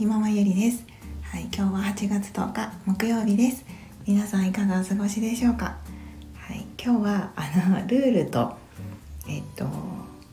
[0.00, 0.82] ぎママゆりです。
[1.20, 3.66] はい今日は8月10日木曜日です。
[4.06, 5.76] 皆さんいかがお過ごしでしょうか？
[6.38, 8.56] はい今日はあのルールと
[9.28, 9.66] えっと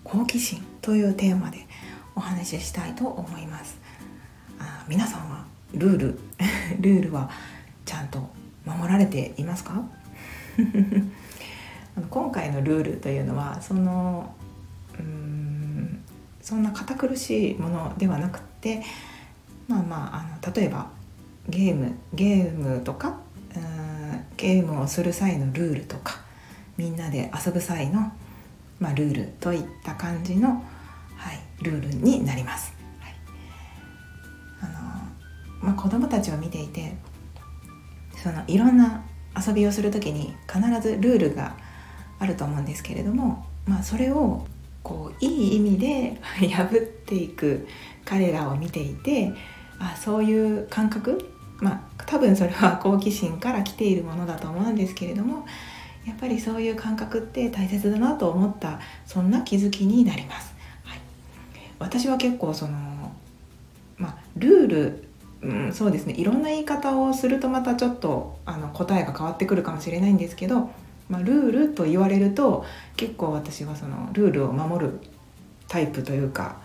[0.05, 1.67] 好奇心というテーマで
[2.15, 3.77] お話ししたいと思います。
[4.57, 5.43] あ皆さんは
[5.73, 6.19] ルール
[6.79, 7.29] ルールは
[7.83, 8.29] ちゃんと
[8.65, 9.83] 守られていますか？
[12.09, 14.33] 今回のルールというのはその
[14.97, 15.99] うん
[16.41, 18.81] そんな堅苦しいものではなくて
[19.67, 20.89] まあまああの例えば
[21.49, 23.19] ゲームゲームとか
[23.55, 26.21] うんゲームをする際のルールとか
[26.77, 28.11] みんなで遊ぶ際の、
[28.79, 30.63] まあ、ルールといった感じの、
[31.15, 32.71] はい、ルールになります。
[32.99, 33.13] はい
[34.61, 34.71] あの
[35.61, 36.95] まあ、子供たちを見ていて
[38.15, 39.03] そのいろんな
[39.35, 41.55] 遊びをする時に必ずルールが
[42.19, 44.45] あると思うんですけれども、まあ、それを
[44.83, 47.67] こういい意味で破っていく
[48.05, 49.33] 彼らを見ていて
[49.79, 51.29] あそういう感覚？
[51.59, 55.45] まあ多分それは好奇心から来ているものだと思うんですけれども
[56.05, 60.53] やっぱりそういう感覚って大切だなと思ったそんな気づきになります。
[60.83, 60.99] はい、
[61.79, 62.77] 私は結構その
[63.97, 65.07] まあ、ルール
[65.39, 66.13] うん、そうですね。
[66.13, 70.71] いろんな言い方をするとまたちょっとあの答えが変わってくるかもしれないんですけど、
[71.09, 74.99] まあ、ルールと言われると結構私はそのルールを守る
[75.67, 76.57] タイプというか、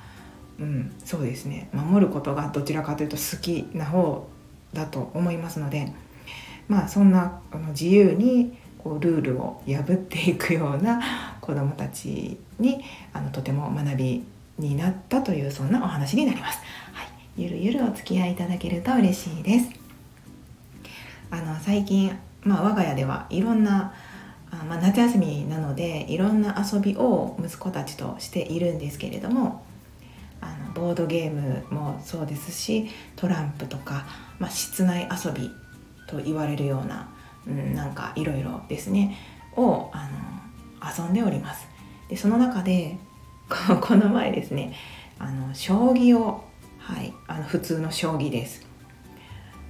[0.62, 1.68] うん、そうですね。
[1.72, 4.28] 守ることがどちらかというと好きな方
[4.72, 5.92] だと思いますので
[6.68, 11.00] まあそんなあの自由にこうルールを破っていくような
[11.40, 12.80] 子どもたちに
[13.12, 14.24] あのとても学び
[14.58, 16.60] になったというそんなお話になります。
[16.92, 17.08] はい。
[17.36, 19.68] ゆるゆるお付き合いいただけると嬉しいです。
[21.32, 23.92] あの最近、まあ、我が家ではいろんな
[24.52, 29.64] あ、まあ、夏休みなのでいろんな遊びを息子たちとしているんですけれども
[30.74, 34.06] ボードゲームもそうですしトランプとか、
[34.38, 35.50] まあ、室内遊び
[36.08, 37.08] と言われるような、
[37.46, 39.16] うん、なんかいろいろですね
[39.56, 40.08] をあ
[40.94, 41.68] の遊んでおります。
[42.08, 42.98] でその中で
[43.80, 44.74] この前ですね
[45.18, 46.44] あの将棋を
[46.82, 48.66] はい、あの普通の将棋です。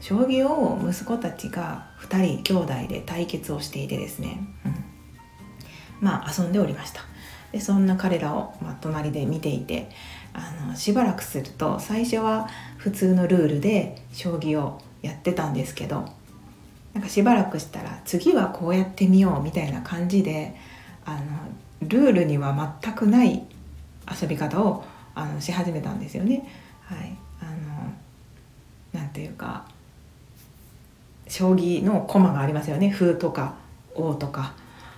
[0.01, 4.75] 将棋を息子たちが2人兄弟で対決をしていてですね、うん、
[6.01, 7.03] まあ遊んでおりました。
[7.53, 9.91] でそんな彼らを、まあ、隣で見ていて
[10.34, 12.48] あのしばらくすると最初は
[12.78, 16.09] 普通のルールで将棋をやってたんですけど
[16.94, 20.54] なんかしばらくしたら次はこうやってみようみたいな感じで
[21.04, 21.20] あの
[21.88, 23.43] ルールには全くない
[24.20, 24.84] 遊び方を
[25.15, 26.49] あのし始めたんですよね。
[26.82, 27.16] はい。
[27.41, 29.64] あのなんていうか
[31.28, 32.91] 将棋の駒がありますよね。
[32.91, 33.54] 歩とか
[33.94, 34.54] 王とか。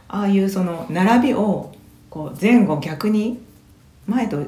[0.08, 1.72] ああいうその並びを
[2.10, 3.40] こう前後逆に
[4.06, 4.44] 前と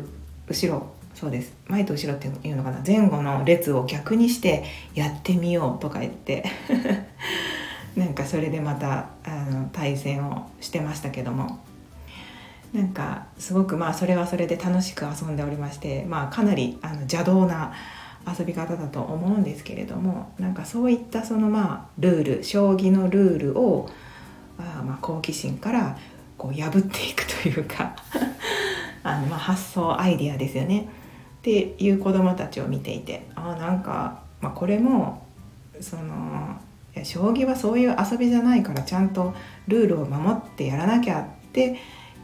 [0.48, 1.54] 後ろそうです。
[1.66, 2.82] 前と後ろっていうのかな。
[2.86, 4.64] 前後の列を逆にして
[4.94, 6.44] やってみようとか言って。
[7.96, 11.60] なんかそれでまたあの対戦をしてましたけども。
[12.74, 17.72] なんかすごくまあそれはそれで楽しく遊んでおりまして、まあ、かなりあの邪道な
[18.38, 23.88] 遊び方だと思うんですけれどもなんかそういったそのまあルール将棋のルールを
[24.58, 25.96] あま好奇心から
[26.36, 27.96] こう破っていくというか。
[29.06, 30.88] あのまあ発想アイデアですよね。
[31.38, 35.24] っていう子どもたちを見ていてあなんか、まあ、これも
[35.80, 36.58] その
[37.04, 39.32] 将棋はそういう遊びじゃないからちゃんと
[39.68, 41.76] ルールを守ってやらなきゃって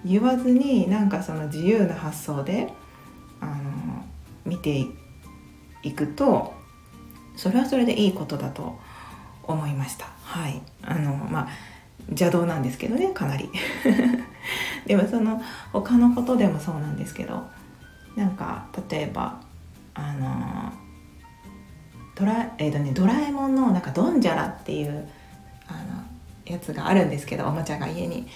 [0.05, 2.73] 言わずになんかその自由な発想で
[3.41, 3.55] あの
[4.45, 4.87] 見て
[5.85, 6.55] いくと
[7.37, 8.77] それはそれでいいことだと
[9.45, 10.07] 思いました。
[10.25, 10.61] はい。
[10.83, 11.49] あのまあ
[12.09, 13.49] 邪道なんですけどねかなり。
[14.87, 15.41] でもその
[15.73, 17.47] 他のことでもそうなんですけど
[18.17, 19.41] なんか例えば
[19.95, 20.73] あの
[22.15, 25.09] ドラ,、えーとね、ドラえもんのなんかドンジャラっていう
[25.67, 26.03] あの
[26.45, 28.27] やつがあるんですけどおもちゃが家に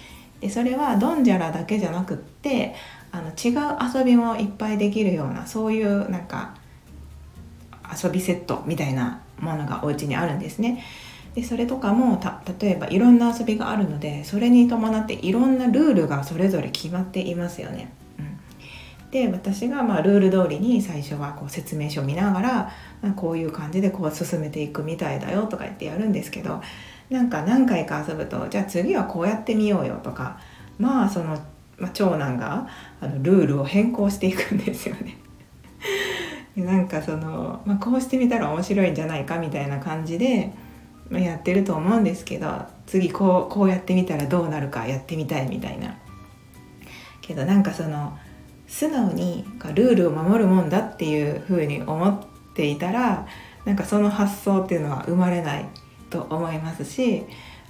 [0.41, 2.75] でそれはドンジャラだけじゃなくって
[3.12, 6.55] あの違う遊びもいっぱいできるようなそういうなんか
[8.03, 10.82] 遊びセットみたいなものがお家にあるんですね。
[11.37, 12.19] でそれとかも
[12.59, 17.93] 例えばいろんな遊びがあるのでそれに伴っていろんなルールがそれぞれ決まっていますよね。
[18.19, 22.73] うん、で私がまあルール通りに最初はこう説明書を見ながら、
[23.03, 26.62] あ、こういう感じでこう進めていくみたいだよとか言ってやるんですけど
[27.11, 30.41] なんか何回か遊ぶとじゃあ次はこうやってみようよとか
[30.79, 31.39] まあその、
[31.77, 32.67] まあ、長男が
[33.03, 35.19] あのルールを変更していくんですよね。
[36.56, 40.50] なんかその、まあ、こうしてみたら面白いんじゃないかみたいな感じで、
[41.11, 45.97] やってると思うんですけど次こうこうやってみたらどうなるかやってみたいみたいな。
[47.20, 48.17] けどなんかその
[48.69, 49.44] 素直に
[49.75, 52.20] ルールを守るもんだっていうふうに思っ
[52.55, 53.26] ていたら
[53.64, 55.69] なんかその発想っていうのは生まれない
[56.11, 57.25] と思いますし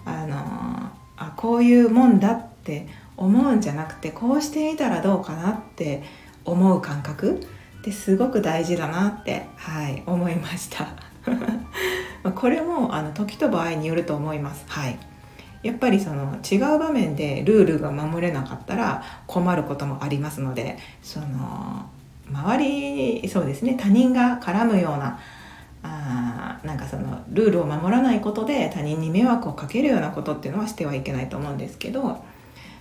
[0.05, 2.87] あのあこういうもんだって
[3.17, 6.03] 思うんじゃなくてこうしてみたらどうかなって
[6.45, 7.41] 思う感覚
[7.81, 10.96] ってすごく大事だなって、はい、思いました
[12.37, 14.65] これもあの時と場合によると思います。
[14.69, 14.99] はい
[15.63, 21.87] やっぱりその違う場面でルールが守れなかったら困ることもありますのでその
[22.31, 22.65] 周
[23.23, 25.19] りそうですね他人が絡むような
[25.83, 32.25] あなんかそのルールを守らないことで他人に迷惑をかけるようなことっていうのはしてはいけないと思うんですけど、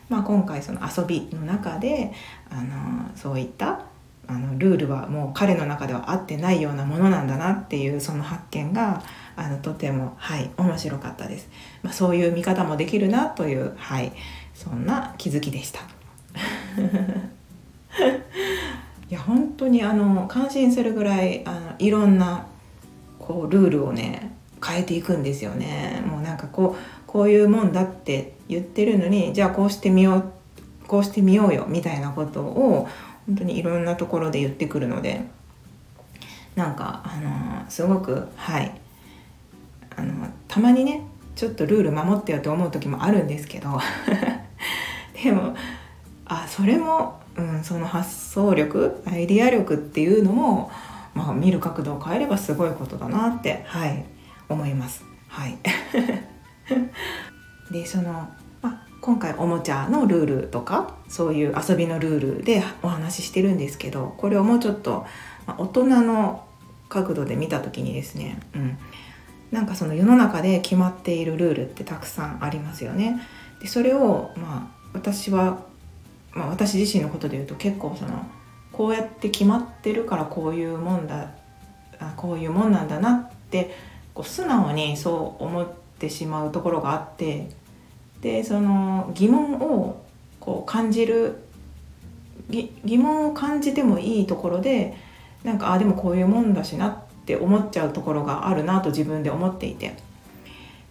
[0.10, 2.12] まあ、今回その遊びの中で
[2.52, 3.81] あのそういった
[4.28, 9.04] あのルールはもう彼の中では合ってないようなものなんだなっていうその発見が
[9.36, 11.50] あのとてもはい面白かったです、
[11.84, 14.12] まあ、そういう見方もできるなというはい
[14.54, 15.82] そんな気づきでした。
[19.08, 22.48] いや本当にあの感心するぐらいあのいろんな
[23.20, 24.36] こうルールをね
[24.66, 26.02] 変えていくんですよね。
[26.06, 30.24] もうなんかこうこういうもんだって言ってるのにじゃあこうしてみよう
[30.88, 32.88] こうしてみようよみたいなことを
[33.28, 35.22] 本当にいろんなところで言ってくるので
[36.56, 37.18] なんかあ
[37.64, 38.80] のすごくはい
[39.97, 41.01] あのたまにね
[41.36, 43.80] ちょっとルール守ってよと思う時もあるんですけど
[45.24, 45.56] でも
[46.25, 50.71] あそれも、うん、その発想力アイディア力っていうのも
[51.15, 54.06] まあ、見る角度を変えればすごいことだなって、はい、
[54.50, 55.03] 思います。
[55.30, 55.57] はい、
[57.71, 58.30] でその、
[58.62, 65.06] まあ、今回おもちゃのルールとかそういう遊びのルールでお話ししてるんですけどこれをもうちょっと、
[65.47, 66.45] まあ、大人の
[66.89, 68.77] 角度で見た時にですね、うん、
[69.56, 73.22] なんかその世の中で決まっているルールってたくさんありますよね。
[73.62, 75.63] でそれを、まあ、私は、
[76.34, 78.28] まあ、私自身のことで言うと結構その
[78.74, 81.31] こうやって決まってるからこういうもんだ
[82.00, 83.74] あこういうもんなんだなって
[84.13, 85.68] こう素直にそう思っ
[85.98, 87.50] てしまうところがあって
[88.19, 90.04] でその疑問を
[90.42, 91.40] こう感じる
[92.50, 94.98] 疑問を感じてもいいところで
[95.46, 99.98] なんかあでもこういうもんだしなってって思っちゃうところがあるなと自分で思っていて。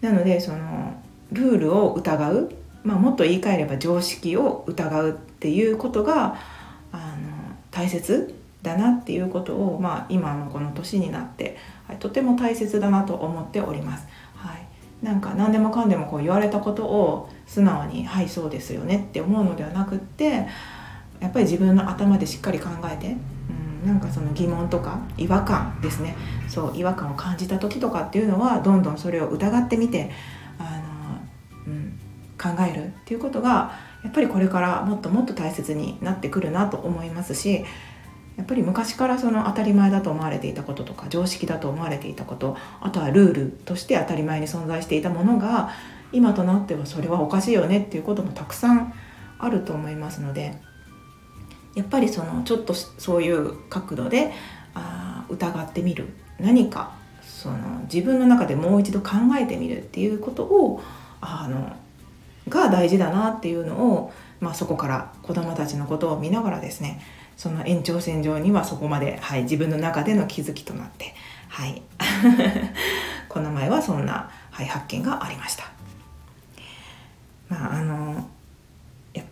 [0.01, 0.95] なのでその
[1.33, 2.53] ルールを疑う、
[2.83, 6.37] まあ、もっと言い換えれば常識を疑うっていうことが
[6.93, 14.07] あの大切だなっていうことを、まあ、今のこの年になって、はい、とても大切だなと思っております。
[14.35, 14.67] はい、
[15.05, 20.47] なんか何でもかんでもこう言われたことを素直に「はいそうですよね」って思うのではなくって
[21.21, 23.17] やっぱり自分の頭でしっかり考えて、
[23.85, 26.17] なんかその疑問とか違和感ですね。
[26.49, 30.11] そう違和感を感じた時とかっていうのはどんどんそれを疑ってみて
[30.59, 30.81] あ
[31.67, 31.99] の、うん、
[32.41, 33.73] 考えるっていうことが
[34.03, 37.65] やっぱりこれからもっともっと大切になってくるなと思いますし
[38.37, 45.71] やっぱり昔からその当たり前だと思われていたこととか常識だと思われていたことあとはルールとして当たり前に存在していたものが
[46.13, 48.93] 今となってはそれはおかしいよねっていうこともたくさん
[49.39, 50.61] あると思いますので
[51.75, 54.33] やっぱりそのちょっとそういう角度で
[54.75, 56.93] あ疑ってみる何か
[57.23, 60.83] その自分の中でもう一度考えてみるっていうことを
[61.21, 61.77] あの
[62.49, 67.03] が大事だなっていうのを、まあ、そこから子どもたちのことを見ながらですね
[67.37, 71.15] その延長線上にはそこまで、はい、自分の中での気づきとなって、
[71.49, 71.83] はい、
[73.29, 75.65] この前はそんな、はい、発見がありました。
[77.49, 78.14] まああの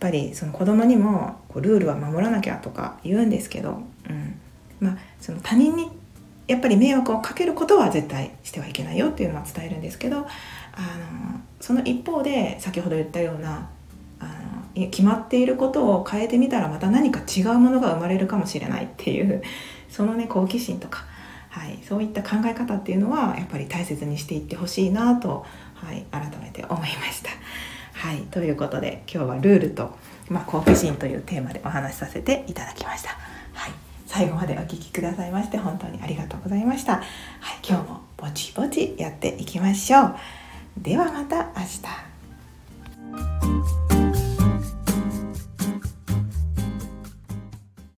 [0.03, 4.37] ぱりその子供にもこうルールは守らなきゃとか言うんですけど、うん
[4.81, 5.89] まあ、その他人に
[6.45, 10.27] やっぱり迷惑をかけることは絶対してはいけないよっていうのは伝えるんですけどあの
[11.61, 13.69] その一方で先ほど言ったような
[14.19, 14.25] あ
[14.75, 19.41] の決まっていることを変えてみたらまた何か違うものが生まれるかもしれないっていう
[19.87, 21.05] そのね好奇心とか、
[21.49, 25.45] はい、そういった考え方っていうのはやっぱり大切にしていってほしいなと、
[25.75, 27.29] はい、改めて思いました。
[28.03, 29.95] はい、ということで今日はルールと、
[30.27, 33.11] まあ、好奇心というテーマでお話しさせていただきました。
[33.53, 33.71] はい、
[34.07, 36.97] 最後までお聴きくださいまして本当にありがとうございました。
[36.97, 37.05] はい、
[37.65, 40.15] 今日もぼちぼちやっていきましょう。
[40.79, 41.81] ではまた明日。